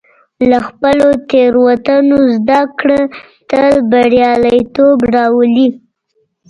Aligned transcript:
له 0.49 0.57
خپلو 0.67 1.07
تېروتنو 1.29 2.17
زده 2.35 2.59
کړه 2.79 2.99
تل 3.49 3.71
بریالیتوب 3.91 4.97
راولي. 5.15 5.69